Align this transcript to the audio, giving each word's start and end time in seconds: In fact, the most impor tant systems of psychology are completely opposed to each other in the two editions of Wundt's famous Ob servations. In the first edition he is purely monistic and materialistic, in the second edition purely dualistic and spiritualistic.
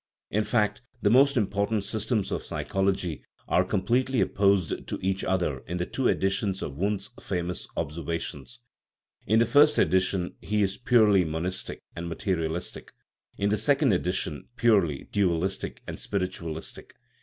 In 0.31 0.43
fact, 0.43 0.81
the 1.03 1.11
most 1.11 1.35
impor 1.35 1.69
tant 1.69 1.83
systems 1.83 2.31
of 2.31 2.43
psychology 2.43 3.23
are 3.47 3.63
completely 3.63 4.19
opposed 4.19 4.87
to 4.87 4.97
each 4.99 5.23
other 5.23 5.59
in 5.67 5.77
the 5.77 5.85
two 5.85 6.07
editions 6.07 6.63
of 6.63 6.75
Wundt's 6.75 7.11
famous 7.21 7.67
Ob 7.77 7.91
servations. 7.91 8.57
In 9.27 9.37
the 9.37 9.45
first 9.45 9.77
edition 9.77 10.33
he 10.41 10.63
is 10.63 10.75
purely 10.75 11.23
monistic 11.23 11.81
and 11.95 12.09
materialistic, 12.09 12.93
in 13.37 13.49
the 13.49 13.57
second 13.59 13.93
edition 13.93 14.47
purely 14.55 15.03
dualistic 15.11 15.83
and 15.85 15.99
spiritualistic. 15.99 16.95